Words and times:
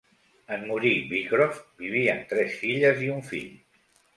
En 0.55 0.63
morir 0.69 0.93
Beecroft, 1.11 1.61
vivien 1.83 2.25
tres 2.35 2.59
filles 2.63 3.05
i 3.09 3.13
un 3.19 3.25
fill. 3.33 3.55